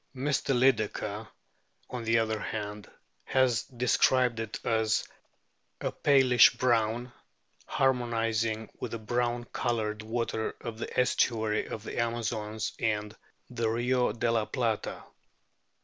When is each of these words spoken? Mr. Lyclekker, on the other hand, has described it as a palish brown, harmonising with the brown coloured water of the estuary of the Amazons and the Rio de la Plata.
Mr. 0.15 0.57
Lyclekker, 0.57 1.27
on 1.91 2.03
the 2.05 2.17
other 2.17 2.39
hand, 2.39 2.89
has 3.23 3.61
described 3.65 4.39
it 4.39 4.59
as 4.65 5.07
a 5.79 5.91
palish 5.91 6.57
brown, 6.57 7.11
harmonising 7.67 8.67
with 8.79 8.93
the 8.93 8.97
brown 8.97 9.43
coloured 9.53 10.01
water 10.01 10.55
of 10.61 10.79
the 10.79 10.99
estuary 10.99 11.67
of 11.67 11.83
the 11.83 11.99
Amazons 11.99 12.73
and 12.79 13.15
the 13.51 13.69
Rio 13.69 14.11
de 14.11 14.31
la 14.31 14.45
Plata. 14.45 15.03